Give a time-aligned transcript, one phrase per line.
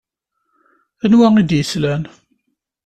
[1.03, 2.03] Anwa i d-yeslan?